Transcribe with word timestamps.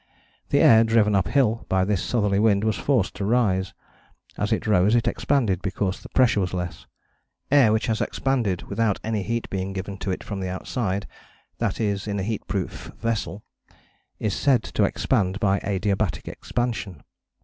The 0.49 0.61
air, 0.61 0.83
driven 0.83 1.13
uphill 1.13 1.67
by 1.69 1.85
this 1.85 2.03
southerly 2.03 2.39
wind, 2.39 2.63
was 2.63 2.75
forced 2.75 3.13
to 3.17 3.23
rise. 3.23 3.75
As 4.35 4.51
it 4.51 4.65
rose 4.65 4.95
it 4.95 5.07
expanded, 5.07 5.61
because 5.61 6.01
the 6.01 6.09
pressure 6.09 6.39
was 6.39 6.55
less. 6.55 6.87
Air 7.51 7.71
which 7.71 7.85
has 7.85 8.01
expanded 8.01 8.63
without 8.63 8.99
any 9.03 9.21
heat 9.21 9.47
being 9.51 9.73
given 9.73 9.99
to 9.99 10.09
it 10.09 10.23
from 10.23 10.41
outside, 10.41 11.05
that 11.59 11.79
is 11.79 12.07
in 12.07 12.17
a 12.17 12.23
heat 12.23 12.47
proof 12.47 12.91
vessel, 12.99 13.43
is 14.17 14.33
said 14.33 14.63
to 14.63 14.85
expand 14.85 15.39
by 15.39 15.59
adiabatic 15.59 16.27
expansion. 16.27 17.03